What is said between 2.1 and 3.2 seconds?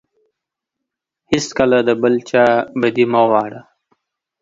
چا بدي